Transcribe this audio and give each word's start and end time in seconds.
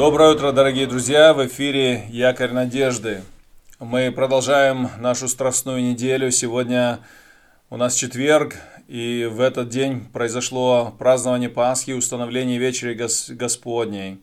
Доброе 0.00 0.30
утро, 0.30 0.50
дорогие 0.52 0.86
друзья! 0.86 1.34
В 1.34 1.46
эфире 1.46 2.06
«Якорь 2.08 2.52
надежды». 2.52 3.22
Мы 3.78 4.10
продолжаем 4.10 4.88
нашу 4.98 5.28
страстную 5.28 5.82
неделю. 5.82 6.30
Сегодня 6.30 7.00
у 7.68 7.76
нас 7.76 7.96
четверг, 7.96 8.54
и 8.88 9.28
в 9.30 9.42
этот 9.42 9.68
день 9.68 10.06
произошло 10.10 10.94
празднование 10.98 11.50
Пасхи, 11.50 11.90
установление 11.90 12.56
вечери 12.56 12.98
Господней. 13.34 14.22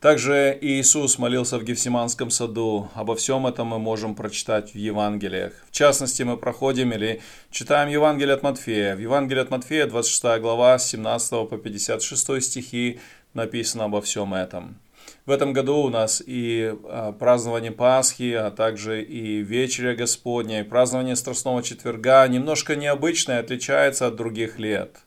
Также 0.00 0.58
Иисус 0.60 1.18
молился 1.18 1.56
в 1.58 1.62
Гефсиманском 1.62 2.30
саду. 2.30 2.90
Обо 2.94 3.14
всем 3.14 3.46
этом 3.46 3.68
мы 3.68 3.78
можем 3.78 4.16
прочитать 4.16 4.74
в 4.74 4.76
Евангелиях. 4.76 5.52
В 5.70 5.72
частности, 5.72 6.24
мы 6.24 6.36
проходим 6.36 6.92
или 6.92 7.22
читаем 7.52 7.88
Евангелие 7.88 8.34
от 8.34 8.42
Матфея. 8.42 8.96
В 8.96 8.98
Евангелии 8.98 9.40
от 9.40 9.50
Матфея, 9.50 9.86
26 9.86 10.40
глава, 10.40 10.78
с 10.80 10.90
17 10.90 11.48
по 11.48 11.56
56 11.56 12.42
стихи, 12.42 13.00
написано 13.34 13.84
обо 13.84 14.00
всем 14.00 14.34
этом. 14.34 14.78
В 15.26 15.30
этом 15.30 15.52
году 15.52 15.78
у 15.78 15.88
нас 15.88 16.22
и 16.24 16.74
а, 16.84 17.12
празднование 17.12 17.72
Пасхи, 17.72 18.32
а 18.32 18.50
также 18.50 19.02
и 19.02 19.38
вечеря 19.38 19.94
Господня, 19.94 20.60
и 20.60 20.64
празднование 20.64 21.16
Страстного 21.16 21.62
Четверга 21.62 22.26
немножко 22.28 22.76
необычное, 22.76 23.40
отличается 23.40 24.06
от 24.06 24.16
других 24.16 24.58
лет. 24.58 24.98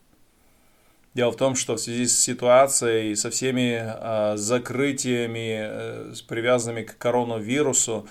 Дело 1.13 1.31
в 1.31 1.35
том, 1.35 1.55
что 1.55 1.75
в 1.75 1.79
связи 1.79 2.05
с 2.05 2.19
ситуацией, 2.19 3.15
со 3.15 3.29
всеми 3.29 3.79
а, 3.79 4.37
закрытиями, 4.37 5.57
э, 5.59 6.13
привязанными 6.27 6.83
к 6.83 6.97
коронавирусу, 6.97 8.07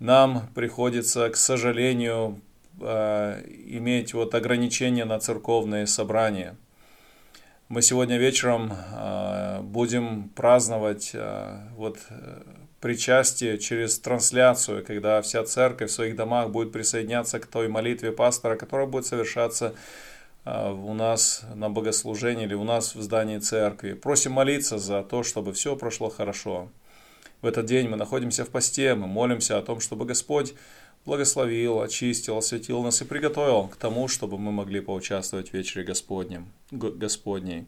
нам 0.00 0.48
приходится, 0.54 1.28
к 1.28 1.36
сожалению, 1.36 2.40
а, 2.80 3.40
иметь 3.66 4.14
вот 4.14 4.34
ограничения 4.34 5.04
на 5.04 5.18
церковные 5.18 5.86
собрания– 5.86 6.56
мы 7.68 7.82
сегодня 7.82 8.16
вечером 8.16 8.72
а, 8.92 9.60
будем 9.60 10.30
праздновать 10.30 11.10
а, 11.14 11.68
вот 11.76 11.98
э, 12.08 12.42
причастие 12.80 13.58
через 13.58 13.98
трансляцию, 13.98 14.84
когда 14.84 15.20
вся 15.20 15.44
церковь 15.44 15.90
в 15.90 15.92
своих 15.92 16.16
домах 16.16 16.48
будет 16.48 16.72
присоединяться 16.72 17.38
к 17.40 17.46
той 17.46 17.68
молитве 17.68 18.10
пастора, 18.10 18.56
которая 18.56 18.86
будет 18.86 19.06
совершаться 19.06 19.74
у 20.44 20.94
нас 20.94 21.42
на 21.54 21.68
богослужении 21.68 22.44
или 22.44 22.54
у 22.54 22.64
нас 22.64 22.94
в 22.94 23.02
здании 23.02 23.36
церкви. 23.36 23.92
Просим 23.92 24.32
молиться 24.32 24.78
за 24.78 25.02
то, 25.02 25.22
чтобы 25.22 25.52
все 25.52 25.76
прошло 25.76 26.08
хорошо. 26.08 26.70
В 27.42 27.46
этот 27.46 27.66
день 27.66 27.88
мы 27.88 27.98
находимся 27.98 28.46
в 28.46 28.48
посте, 28.48 28.94
мы 28.94 29.06
молимся 29.06 29.58
о 29.58 29.62
том, 29.62 29.80
чтобы 29.80 30.06
Господь 30.06 30.54
благословил, 31.04 31.80
очистил, 31.80 32.38
осветил 32.38 32.82
нас 32.82 33.00
и 33.02 33.04
приготовил 33.04 33.68
к 33.68 33.76
тому, 33.76 34.08
чтобы 34.08 34.38
мы 34.38 34.52
могли 34.52 34.80
поучаствовать 34.80 35.50
в 35.50 35.54
вечере 35.54 35.84
Господнем, 35.84 36.48
Господней. 36.70 37.66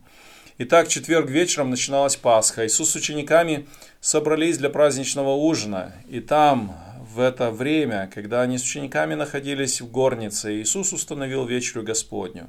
Итак, 0.58 0.88
четверг 0.88 1.30
вечером 1.30 1.70
начиналась 1.70 2.16
Пасха. 2.16 2.66
Иисус 2.66 2.90
с 2.90 2.96
учениками 2.96 3.66
собрались 4.00 4.58
для 4.58 4.68
праздничного 4.68 5.34
ужина. 5.34 5.94
И 6.08 6.20
там, 6.20 6.76
в 7.14 7.20
это 7.20 7.50
время, 7.50 8.10
когда 8.14 8.42
они 8.42 8.58
с 8.58 8.62
учениками 8.62 9.14
находились 9.14 9.80
в 9.80 9.90
горнице, 9.90 10.60
Иисус 10.60 10.92
установил 10.92 11.46
вечерю 11.46 11.82
Господню. 11.82 12.48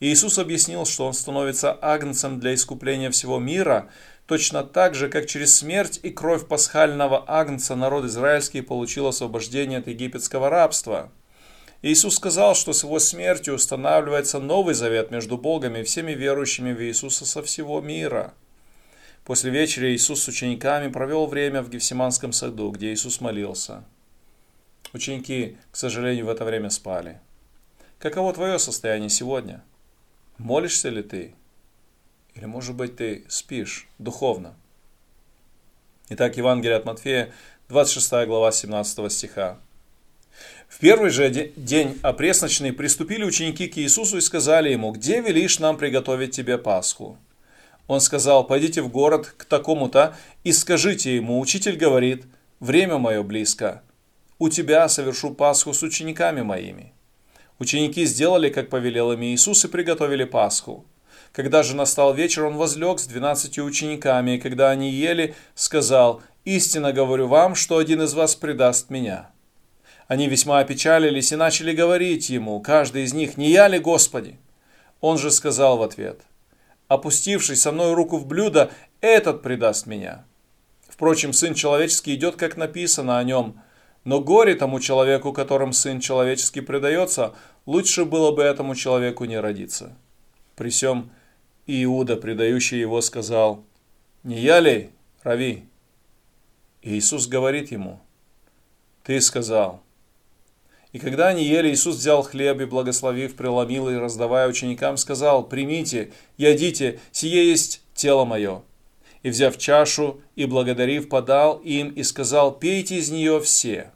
И 0.00 0.10
Иисус 0.10 0.38
объяснил, 0.38 0.86
что 0.86 1.06
Он 1.06 1.12
становится 1.12 1.72
агнцем 1.72 2.40
для 2.40 2.54
искупления 2.54 3.10
всего 3.10 3.38
мира– 3.38 3.88
точно 4.26 4.64
так 4.64 4.94
же, 4.94 5.08
как 5.08 5.26
через 5.26 5.56
смерть 5.56 6.00
и 6.02 6.10
кровь 6.10 6.46
пасхального 6.46 7.24
агнца 7.26 7.76
народ 7.76 8.04
израильский 8.04 8.60
получил 8.60 9.06
освобождение 9.06 9.78
от 9.78 9.86
египетского 9.86 10.50
рабства. 10.50 11.10
Иисус 11.82 12.16
сказал, 12.16 12.54
что 12.54 12.72
с 12.72 12.82
его 12.82 12.98
смертью 12.98 13.54
устанавливается 13.54 14.38
новый 14.38 14.74
завет 14.74 15.10
между 15.10 15.38
Богом 15.38 15.76
и 15.76 15.82
всеми 15.82 16.12
верующими 16.12 16.72
в 16.72 16.82
Иисуса 16.82 17.24
со 17.24 17.42
всего 17.42 17.80
мира. 17.80 18.34
После 19.24 19.50
вечери 19.50 19.94
Иисус 19.94 20.22
с 20.22 20.28
учениками 20.28 20.90
провел 20.90 21.26
время 21.26 21.62
в 21.62 21.70
Гефсиманском 21.70 22.32
саду, 22.32 22.70
где 22.70 22.92
Иисус 22.92 23.20
молился. 23.20 23.84
Ученики, 24.92 25.58
к 25.70 25.76
сожалению, 25.76 26.26
в 26.26 26.28
это 26.28 26.44
время 26.44 26.70
спали. 26.70 27.20
Каково 27.98 28.32
твое 28.32 28.58
состояние 28.58 29.10
сегодня? 29.10 29.62
Молишься 30.38 30.88
ли 30.88 31.02
ты? 31.02 31.34
Или, 32.36 32.44
может 32.44 32.74
быть, 32.74 32.96
ты 32.96 33.24
спишь 33.28 33.88
духовно. 33.98 34.54
Итак, 36.10 36.36
Евангелие 36.36 36.76
от 36.76 36.84
Матфея, 36.84 37.32
26 37.68 38.26
глава 38.26 38.52
17 38.52 39.10
стиха. 39.10 39.58
В 40.68 40.78
первый 40.78 41.10
же 41.10 41.30
день 41.30 41.98
опресночный 42.02 42.72
приступили 42.72 43.24
ученики 43.24 43.68
к 43.68 43.78
Иисусу 43.78 44.18
и 44.18 44.20
сказали 44.20 44.70
ему, 44.70 44.92
«Где 44.92 45.20
велишь 45.20 45.58
нам 45.58 45.78
приготовить 45.78 46.32
тебе 46.32 46.58
Пасху?» 46.58 47.16
Он 47.86 48.00
сказал, 48.00 48.46
«Пойдите 48.46 48.82
в 48.82 48.88
город 48.90 49.34
к 49.36 49.46
такому-то 49.46 50.14
и 50.44 50.52
скажите 50.52 51.16
ему, 51.16 51.40
учитель 51.40 51.76
говорит, 51.76 52.26
время 52.60 52.98
мое 52.98 53.22
близко, 53.22 53.82
у 54.38 54.50
тебя 54.50 54.88
совершу 54.88 55.32
Пасху 55.32 55.72
с 55.72 55.82
учениками 55.82 56.42
моими». 56.42 56.92
Ученики 57.58 58.04
сделали, 58.04 58.50
как 58.50 58.68
повелел 58.68 59.12
им 59.12 59.22
Иисус, 59.22 59.64
и 59.64 59.68
приготовили 59.68 60.24
Пасху. 60.24 60.84
Когда 61.36 61.62
же 61.62 61.76
настал 61.76 62.14
вечер, 62.14 62.46
он 62.46 62.56
возлег 62.56 62.98
с 62.98 63.06
двенадцатью 63.06 63.66
учениками, 63.66 64.36
и 64.36 64.38
когда 64.38 64.70
они 64.70 64.90
ели, 64.90 65.34
сказал, 65.54 66.22
«Истинно 66.46 66.94
говорю 66.94 67.28
вам, 67.28 67.54
что 67.54 67.76
один 67.76 68.00
из 68.00 68.14
вас 68.14 68.34
предаст 68.34 68.88
меня». 68.88 69.28
Они 70.08 70.28
весьма 70.28 70.60
опечалились 70.60 71.32
и 71.32 71.36
начали 71.36 71.74
говорить 71.74 72.30
ему, 72.30 72.58
каждый 72.60 73.04
из 73.04 73.12
них, 73.12 73.36
«Не 73.36 73.50
я 73.50 73.68
ли, 73.68 73.78
Господи?» 73.78 74.38
Он 75.02 75.18
же 75.18 75.30
сказал 75.30 75.76
в 75.76 75.82
ответ, 75.82 76.22
«Опустивший 76.88 77.56
со 77.56 77.70
мной 77.70 77.92
руку 77.92 78.16
в 78.16 78.26
блюдо, 78.26 78.70
этот 79.02 79.42
предаст 79.42 79.84
меня». 79.84 80.24
Впрочем, 80.88 81.34
Сын 81.34 81.52
Человеческий 81.52 82.14
идет, 82.14 82.36
как 82.36 82.56
написано 82.56 83.18
о 83.18 83.24
нем, 83.24 83.60
но 84.04 84.20
горе 84.20 84.54
тому 84.54 84.80
человеку, 84.80 85.34
которым 85.34 85.74
Сын 85.74 86.00
Человеческий 86.00 86.62
предается, 86.62 87.34
лучше 87.66 88.06
было 88.06 88.30
бы 88.30 88.42
этому 88.42 88.74
человеку 88.74 89.26
не 89.26 89.38
родиться. 89.38 89.94
При 90.54 90.70
всем 90.70 91.10
и 91.66 91.84
Иуда, 91.84 92.16
предающий 92.16 92.80
его, 92.80 93.00
сказал, 93.00 93.64
«Не 94.22 94.40
я 94.40 94.60
ли, 94.60 94.90
Рави?» 95.22 95.64
Иисус 96.82 97.26
говорит 97.26 97.72
ему, 97.72 98.00
«Ты 99.02 99.20
сказал». 99.20 99.82
И 100.92 100.98
когда 100.98 101.28
они 101.28 101.44
ели, 101.44 101.72
Иисус 101.72 101.96
взял 101.96 102.22
хлеб 102.22 102.60
и, 102.60 102.64
благословив, 102.64 103.34
преломил 103.34 103.88
и, 103.88 103.96
раздавая 103.96 104.48
ученикам, 104.48 104.96
сказал, 104.96 105.44
«Примите, 105.44 106.12
ядите, 106.38 107.00
сие 107.12 107.50
есть 107.50 107.82
тело 107.94 108.24
мое». 108.24 108.62
И, 109.22 109.30
взяв 109.30 109.58
чашу 109.58 110.20
и 110.36 110.46
благодарив, 110.46 111.08
подал 111.08 111.58
им 111.58 111.90
и 111.90 112.02
сказал, 112.02 112.56
«Пейте 112.56 112.96
из 112.96 113.10
нее 113.10 113.40
все». 113.40 113.90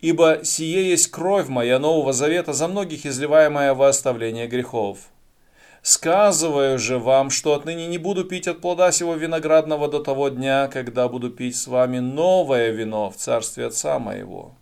Ибо 0.00 0.40
сие 0.44 0.90
есть 0.90 1.08
кровь 1.08 1.48
моя 1.48 1.78
Нового 1.78 2.12
Завета, 2.12 2.52
за 2.52 2.68
многих 2.68 3.06
изливаемая 3.06 3.74
во 3.74 3.88
оставление 3.88 4.46
грехов. 4.46 5.08
Сказываю 5.88 6.80
же 6.80 6.98
вам, 6.98 7.30
что 7.30 7.54
отныне 7.54 7.86
не 7.86 7.96
буду 7.96 8.24
пить 8.24 8.48
от 8.48 8.60
плода 8.60 8.90
сего 8.90 9.14
виноградного 9.14 9.86
до 9.86 10.00
того 10.00 10.30
дня, 10.30 10.66
когда 10.66 11.08
буду 11.08 11.30
пить 11.30 11.54
с 11.54 11.68
вами 11.68 12.00
новое 12.00 12.70
вино 12.70 13.08
в 13.08 13.16
царстве 13.16 13.66
Отца 13.66 14.00
моего. 14.00 14.56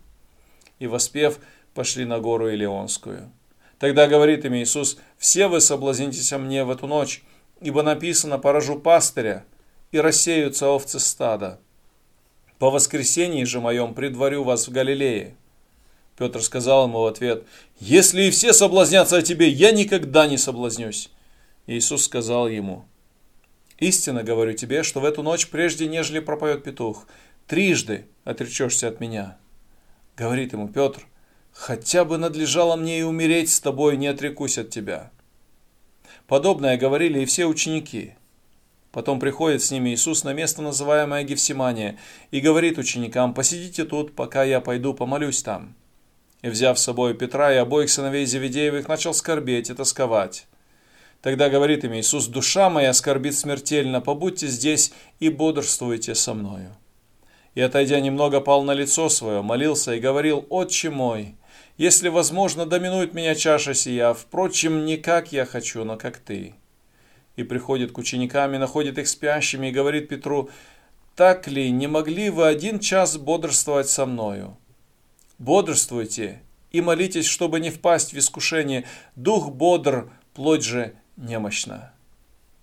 И 0.77 0.85
воспев, 0.85 1.39
пошли 1.73 2.05
на 2.05 2.19
гору 2.19 2.53
Илионскую. 2.53 3.31
Тогда 3.79 4.05
говорит 4.05 4.45
им 4.45 4.53
Иисус, 4.53 4.99
все 5.17 5.47
вы 5.47 5.61
соблазнитесь 5.61 6.31
о 6.31 6.37
мне 6.37 6.63
в 6.63 6.69
эту 6.69 6.85
ночь, 6.85 7.23
ибо 7.59 7.81
написано, 7.81 8.37
поражу 8.37 8.77
пастыря, 8.77 9.45
и 9.91 9.99
рассеются 9.99 10.69
овцы 10.69 10.99
стада. 10.99 11.59
По 12.59 12.69
воскресенье 12.69 13.47
же 13.47 13.61
моем 13.61 13.95
предварю 13.95 14.43
вас 14.43 14.67
в 14.67 14.71
Галилее. 14.71 15.35
Петр 16.19 16.43
сказал 16.43 16.85
ему 16.85 16.99
в 16.99 17.07
ответ, 17.07 17.45
«Если 17.79 18.25
и 18.25 18.29
все 18.29 18.53
соблазнятся 18.53 19.17
о 19.17 19.21
тебе, 19.23 19.49
я 19.49 19.71
никогда 19.71 20.27
не 20.27 20.37
соблазнюсь». 20.37 21.09
Иисус 21.67 22.03
сказал 22.03 22.47
ему, 22.47 22.85
«Истинно 23.79 24.23
говорю 24.23 24.53
тебе, 24.53 24.83
что 24.83 24.99
в 24.99 25.05
эту 25.05 25.23
ночь, 25.23 25.47
прежде 25.47 25.87
нежели 25.87 26.19
пропоет 26.19 26.63
петух, 26.63 27.07
трижды 27.47 28.05
отречешься 28.23 28.87
от 28.87 28.99
меня». 28.99 29.37
Говорит 30.15 30.53
ему 30.53 30.67
Петр, 30.67 31.07
«Хотя 31.51 32.05
бы 32.05 32.17
надлежало 32.17 32.75
мне 32.75 32.99
и 32.99 33.03
умереть 33.03 33.51
с 33.51 33.59
тобой, 33.59 33.97
не 33.97 34.07
отрекусь 34.07 34.57
от 34.57 34.69
тебя». 34.69 35.11
Подобное 36.27 36.77
говорили 36.77 37.21
и 37.21 37.25
все 37.25 37.45
ученики. 37.45 38.15
Потом 38.91 39.19
приходит 39.19 39.61
с 39.61 39.71
ними 39.71 39.89
Иисус 39.89 40.23
на 40.23 40.33
место, 40.33 40.61
называемое 40.61 41.23
Гефсимания, 41.23 41.97
и 42.31 42.39
говорит 42.39 42.77
ученикам, 42.77 43.33
«Посидите 43.33 43.83
тут, 43.83 44.15
пока 44.15 44.43
я 44.43 44.61
пойду 44.61 44.93
помолюсь 44.93 45.43
там». 45.43 45.75
И, 46.41 46.49
взяв 46.49 46.79
с 46.79 46.83
собой 46.83 47.13
Петра 47.13 47.53
и 47.53 47.57
обоих 47.57 47.89
сыновей 47.89 48.25
Зеведеевых, 48.25 48.87
начал 48.87 49.13
скорбеть 49.13 49.69
и 49.69 49.73
тосковать. 49.73 50.47
Тогда 51.25 51.49
говорит 51.49 51.83
им 51.83 51.95
Иисус, 51.95 52.27
«Душа 52.27 52.69
моя 52.69 52.93
скорбит 52.93 53.35
смертельно, 53.35 53.99
побудьте 53.99 54.45
здесь 54.45 54.93
и 55.19 55.29
бодрствуйте 55.29 56.13
со 56.13 56.35
мною». 56.35 56.77
И, 57.55 57.61
отойдя 57.61 57.99
немного, 57.99 58.41
пал 58.41 58.61
на 58.61 58.75
лицо 58.75 59.09
свое, 59.09 59.41
молился 59.41 59.95
и 59.95 59.99
говорил, 59.99 60.45
«Отче 60.51 60.91
мой, 60.91 61.33
если 61.77 62.09
возможно, 62.09 62.67
доминует 62.67 63.15
меня 63.15 63.33
чаша 63.33 63.73
сия, 63.73 64.13
впрочем, 64.13 64.85
не 64.85 64.97
как 64.97 65.31
я 65.31 65.47
хочу, 65.47 65.83
но 65.83 65.97
как 65.97 66.17
ты». 66.17 66.53
и 67.35 67.43
приходит 67.43 67.91
к 67.91 67.97
ученикам 67.97 68.53
и 68.53 68.59
находит 68.59 68.99
их 68.99 69.07
спящими 69.07 69.69
и 69.69 69.71
говорит 69.71 70.07
Петру, 70.07 70.51
«Так 71.15 71.47
ли, 71.47 71.71
не 71.71 71.87
могли 71.87 72.29
вы 72.29 72.45
один 72.45 72.77
час 72.77 73.17
бодрствовать 73.17 73.89
со 73.89 74.05
мною? 74.05 74.57
Бодрствуйте 75.39 76.43
и 76.69 76.81
молитесь, 76.81 77.25
чтобы 77.25 77.59
не 77.59 77.71
впасть 77.71 78.13
в 78.13 78.17
искушение. 78.19 78.85
Дух 79.15 79.49
бодр, 79.49 80.11
плоть 80.35 80.63
же 80.63 80.93
немощна». 81.17 81.93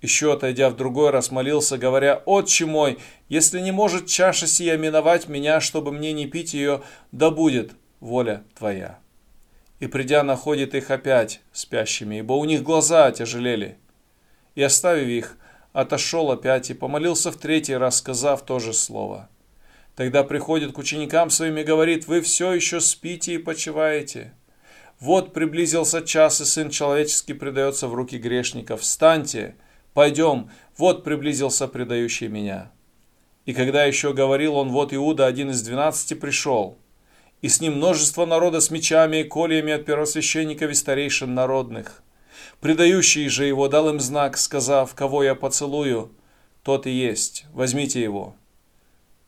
Еще 0.02 0.32
отойдя 0.32 0.68
в 0.68 0.76
другой 0.76 1.10
раз 1.10 1.30
молился, 1.30 1.78
говоря, 1.78 2.22
«Отче 2.26 2.66
мой, 2.66 2.98
если 3.28 3.60
не 3.60 3.70
может 3.70 4.08
чаша 4.08 4.48
сия 4.48 4.76
миновать 4.76 5.28
меня, 5.28 5.60
чтобы 5.60 5.92
мне 5.92 6.12
не 6.12 6.26
пить 6.26 6.54
ее, 6.54 6.82
да 7.12 7.30
будет 7.30 7.72
воля 8.00 8.42
Твоя». 8.58 8.98
И 9.78 9.86
придя, 9.86 10.24
находит 10.24 10.74
их 10.74 10.90
опять 10.90 11.40
спящими, 11.52 12.16
ибо 12.16 12.32
у 12.34 12.44
них 12.44 12.64
глаза 12.64 13.06
отяжелели. 13.06 13.78
И 14.56 14.62
оставив 14.62 15.06
их, 15.06 15.38
отошел 15.72 16.32
опять 16.32 16.70
и 16.70 16.74
помолился 16.74 17.30
в 17.30 17.36
третий 17.36 17.76
раз, 17.76 17.98
сказав 17.98 18.42
то 18.42 18.58
же 18.58 18.72
слово. 18.72 19.28
Тогда 19.94 20.24
приходит 20.24 20.72
к 20.72 20.78
ученикам 20.78 21.30
своим 21.30 21.58
и 21.58 21.64
говорит, 21.64 22.08
«Вы 22.08 22.22
все 22.22 22.52
еще 22.52 22.80
спите 22.80 23.34
и 23.34 23.38
почиваете». 23.38 24.32
Вот 25.02 25.32
приблизился 25.32 26.02
час, 26.02 26.40
и 26.40 26.44
Сын 26.44 26.70
Человеческий 26.70 27.34
предается 27.34 27.88
в 27.88 27.94
руки 27.94 28.18
грешников. 28.18 28.82
Встаньте, 28.82 29.56
Пойдем, 29.94 30.48
вот 30.78 31.02
приблизился 31.02 31.66
предающий 31.66 32.28
меня. 32.28 32.70
И 33.44 33.52
когда 33.52 33.82
еще 33.84 34.12
говорил 34.12 34.54
он, 34.54 34.70
вот 34.70 34.94
Иуда, 34.94 35.26
один 35.26 35.50
из 35.50 35.60
двенадцати, 35.62 36.14
пришел. 36.14 36.78
И 37.40 37.48
с 37.48 37.60
ним 37.60 37.78
множество 37.78 38.24
народа 38.24 38.60
с 38.60 38.70
мечами 38.70 39.16
и 39.16 39.24
кольями 39.24 39.72
от 39.72 39.84
первосвященников 39.84 40.70
и 40.70 40.74
старейшин 40.74 41.34
народных. 41.34 42.04
Предающий 42.60 43.28
же 43.28 43.44
его 43.44 43.66
дал 43.66 43.88
им 43.88 43.98
знак, 43.98 44.38
сказав, 44.38 44.94
кого 44.94 45.24
я 45.24 45.34
поцелую, 45.34 46.12
тот 46.62 46.86
и 46.86 46.90
есть, 46.90 47.46
возьмите 47.52 48.00
его. 48.00 48.36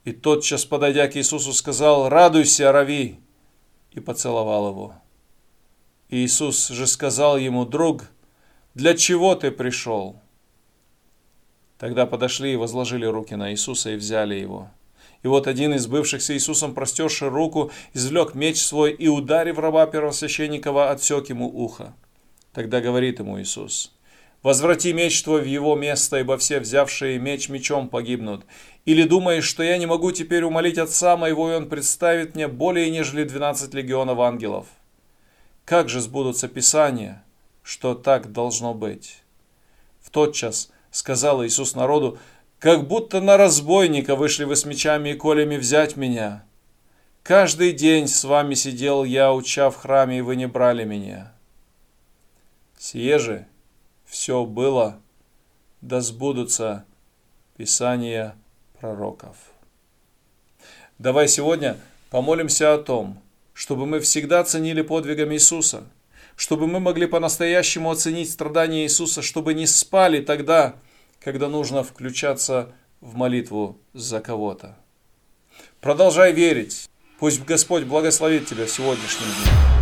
И 0.05 0.13
тотчас, 0.13 0.65
подойдя 0.65 1.09
к 1.09 1.17
Иисусу, 1.17 1.53
сказал, 1.53 2.09
радуйся, 2.09 2.71
Рави, 2.71 3.19
и 3.91 3.99
поцеловал 3.99 4.71
его. 4.71 4.95
Иисус 6.11 6.69
же 6.69 6.87
сказал 6.87 7.39
ему, 7.39 7.65
друг, 7.65 8.05
для 8.75 8.95
чего 8.95 9.35
ты 9.35 9.51
пришел? 9.51 10.21
Тогда 11.79 12.07
подошли 12.07 12.53
и 12.53 12.57
возложили 12.57 13.07
руки 13.07 13.35
на 13.35 13.53
Иисуса 13.53 13.91
и 13.91 13.97
взяли 13.97 14.35
его. 14.35 14.71
И 15.23 15.27
вот 15.27 15.47
один 15.47 15.73
из 15.73 15.87
бывших 15.87 16.23
с 16.23 16.31
Иисусом, 16.31 16.75
простерши 16.75 17.31
руку, 17.31 17.73
извлек 17.95 18.35
меч 18.35 18.63
свой 18.63 18.93
и, 18.93 19.09
ударив 19.09 19.59
раба 19.59 19.87
первосвященникова, 19.87 20.91
отсек 20.91 21.31
ему 21.31 21.49
ухо. 21.49 21.95
Тогда 22.53 22.81
говорит 22.81 23.19
ему 23.21 23.41
Иисус, 23.41 23.93
«Возврати 24.43 24.93
меч 24.93 25.23
твой 25.23 25.41
в 25.41 25.47
его 25.47 25.75
место, 25.75 26.19
ибо 26.19 26.37
все 26.37 26.61
взявшие 26.61 27.19
меч 27.19 27.49
мечом 27.49 27.89
погибнут. 27.89 28.45
Или 28.85 29.05
думаешь, 29.05 29.47
что 29.47 29.63
я 29.63 29.79
не 29.79 29.87
могу 29.87 30.13
теперь 30.13 30.45
умолить 30.45 30.77
Отца 30.77 31.17
моего, 31.17 31.51
и 31.51 31.57
Он 31.57 31.71
представит 31.71 32.35
мне 32.35 32.47
более, 32.47 32.91
нежели 32.91 33.25
двенадцать 33.25 33.73
легионов 33.73 34.19
ангелов? 34.19 34.67
Как 35.65 35.89
же 35.89 36.01
сбудутся 36.01 36.49
Писания, 36.49 37.25
что 37.63 37.95
так 37.95 38.33
должно 38.33 38.75
быть?» 38.75 39.23
В 40.03 40.11
тот 40.11 40.35
час 40.35 40.71
сказал 40.91 41.45
Иисус 41.45 41.75
народу, 41.75 42.19
как 42.59 42.87
будто 42.87 43.21
на 43.21 43.37
разбойника 43.37 44.17
вышли 44.17 44.45
вы 44.45 44.57
с 44.57 44.65
мечами 44.65 45.11
и 45.11 45.15
колями 45.15 45.57
взять 45.57 45.97
меня. 45.97 46.45
Каждый 47.23 47.73
день 47.73 48.07
с 48.07 48.23
вами 48.25 48.55
сидел 48.55 49.05
я, 49.05 49.33
уча 49.33 49.71
в 49.71 49.77
храме, 49.77 50.19
и 50.19 50.21
вы 50.21 50.37
не 50.37 50.47
брали 50.47 50.85
меня. 50.85 51.33
Сие 52.79 53.19
же 53.19 53.47
все 54.05 54.45
было, 54.45 55.01
да 55.81 56.01
сбудутся 56.01 56.85
Писания 57.57 58.37
пророков. 58.79 59.37
Давай 60.99 61.29
сегодня 61.29 61.79
помолимся 62.11 62.75
о 62.75 62.79
том, 62.79 63.23
чтобы 63.55 63.87
мы 63.87 64.01
всегда 64.01 64.45
ценили 64.45 64.83
подвигом 64.83 65.33
Иисуса– 65.33 65.85
чтобы 66.37 66.67
мы 66.67 66.81
могли 66.81 67.07
по-настоящему 67.07 67.91
оценить 67.91 68.31
страдания 68.31 68.85
Иисуса, 68.85 69.23
чтобы 69.23 69.55
не 69.55 69.67
спали 69.67 70.21
тогда, 70.21 70.77
когда 71.21 71.49
нужно 71.49 71.83
включаться 71.83 72.73
в 73.01 73.17
молитву 73.17 73.79
за 73.93 74.21
кого-то. 74.21 74.77
Продолжай 75.81 76.33
верить. 76.33 76.89
Пусть 77.19 77.45
Господь 77.45 77.85
благословит 77.85 78.47
тебя 78.47 78.67
в 78.67 78.71
сегодняшнем 78.71 79.27
дне. 79.27 79.74